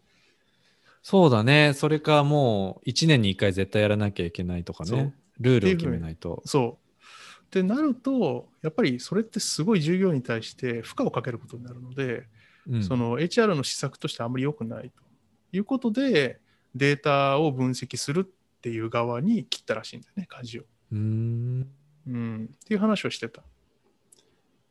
[1.02, 1.74] そうだね。
[1.74, 5.14] それかもう1年に1回絶対やらなきゃいけないとかね。
[5.40, 6.42] ルールを決めないと。
[6.46, 7.44] そう。
[7.46, 12.24] ってなると、やっぱりそれってすごい従業員に対して負荷をかけることになるので、
[12.70, 15.04] うん、その HR の施策としてあまり良くないと
[15.52, 16.40] いうことで、
[16.76, 20.64] データを分析するっていう側に切ったらしいんだよね、舵を。
[20.92, 21.68] うん。
[22.08, 22.50] うん。
[22.54, 23.44] っていう話をしてた。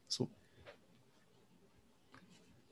[0.08, 0.28] そう。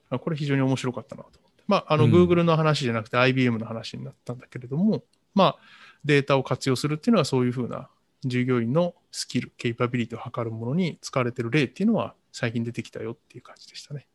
[0.09, 1.39] あこれ非常に面白かったなと。
[1.67, 5.03] まあ、あの、Google の話じゃなくて IBM の話になったんだけれども、
[5.33, 5.57] まあ、
[6.03, 7.89] データを活用するっていうのはそういうふうな
[8.25, 14.07] 従業員のスキル、ケイパビリティを測るものに使われてる例っていうのは最近出てきたよっていう感じでしたね。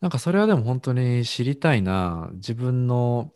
[0.00, 2.30] なんかそれはでも本当に知りたいな。
[2.34, 3.32] 自分の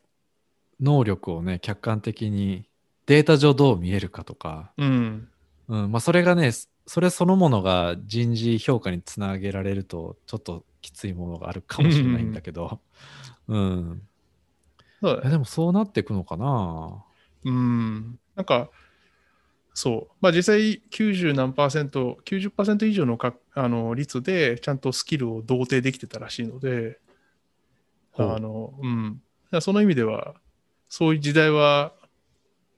[0.81, 2.69] 能力をね、客観的に
[3.07, 5.29] データ上どう見えるかとか、うん。
[5.69, 6.53] うん、まあそれがね、
[6.87, 12.81] それそのものが人事評価につなげられると、ちょっときついものがあるかもしれないんだけど、
[13.49, 14.03] うん。
[15.03, 17.05] そうでもそうなっていくのかな？
[17.45, 18.19] うん。
[18.35, 18.69] なんか、
[19.79, 20.14] そう。
[20.20, 26.99] まあ実際90何パーセント、90%以上のかあの率でちゃんとスキルを同定できてたらしいので、
[28.16, 29.22] あの、うん。
[29.61, 30.35] その意味では、
[30.89, 31.93] そういう時代は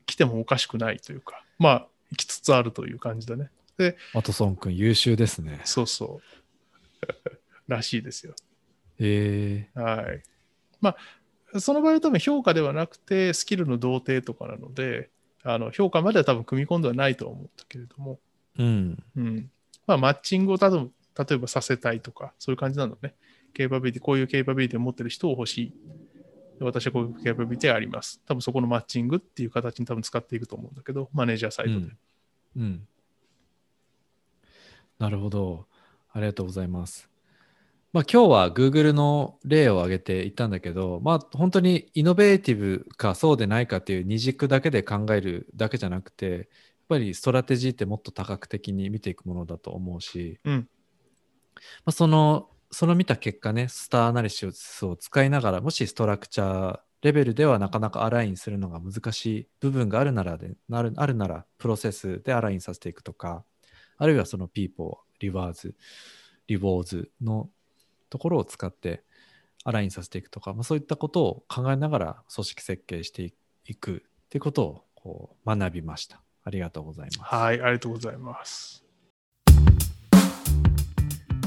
[0.05, 1.89] 来てもおかしくないというか、まあ、
[2.19, 3.51] 来つつあるという感じだね。
[3.79, 5.63] で、ワトソン君優秀ですね。
[5.65, 7.41] そうそう。
[7.67, 8.35] らしいですよ。
[8.99, 9.81] へえー。
[9.81, 10.23] はい。
[10.83, 10.97] ま
[11.55, 15.09] あ、その場合は多分評価ではなくて、スキルの同定とかなので、
[15.43, 18.19] あの評価までは多分組み込んではないと思ったけれども、
[18.59, 19.03] うん。
[19.17, 19.51] うん。
[19.87, 23.15] まあ、マッチングを多分例えばさせたいとか、そういう感じなのね。
[23.53, 25.75] ケーパビリティ、こういうケーパビリティを持ってる人を欲しい。
[26.61, 28.21] 私はこういうケーパビリティあります。
[28.27, 31.87] 多分そこのマッチングっていう形に多分使っていくと思うんだけど、マネージャーサイドで。
[31.87, 31.97] うん、
[32.57, 32.89] うん、
[34.99, 35.67] なるほど。
[36.13, 37.10] ありがとうございます。
[37.93, 46.47] まあ、今日は Google の例を挙げて言ったんだけど、まあ、本当にイノベーティブかそうでないかっていう二軸だけで考えるだけじゃなくて、やっ
[46.89, 50.61] ぱり strategy ってもっと多角的に見ていくものだと思うし、うん、ま
[51.87, 63.45] あ、そのその見た結果ね、 star analysis を使いながら、もし structure level ではなかなか align するのが難しい部分があるならで、あるあるなら、プロセスで align させていくとか、
[63.99, 67.51] あるいはその people、rewards、rewards の
[68.11, 69.03] ところを使って
[69.65, 73.33] align させていくとか、まあ、そういったことを考えながら組織設計して
[73.67, 76.21] いくっていうことをこう学びました。
[76.45, 77.35] ありがとうございます。
[77.35, 78.85] はい、ありがとうございます。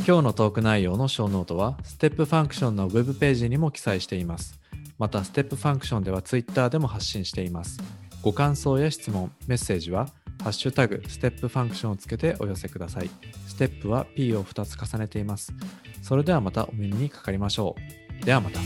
[0.05, 4.59] 今日のトーク内容の show note は、ステップファンクションのウェブページにも記載しています。
[4.97, 7.79] また、ステップファンクションでは Twitter でも発信しています。
[8.21, 10.09] ご感想や質問、メッセージは、
[10.43, 13.09] ハッシュタグ、ステップファンクションをつけてお寄せください。
[13.47, 15.53] ステップは P を2つ重ねています。
[16.01, 17.77] それではまたお耳にかかりましょ
[18.21, 18.25] う。
[18.25, 18.59] ではまた。